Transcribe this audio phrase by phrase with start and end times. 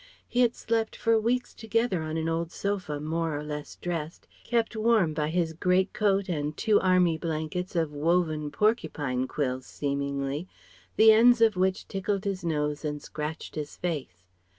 [0.27, 4.75] He had slept for weeks together on an old sofa more or less dressed, kept
[4.75, 10.47] warm by his great coat and two Army blankets of woven porcupine quills (seemingly)
[10.95, 14.25] the ends of which tickled his nose and scratched his face.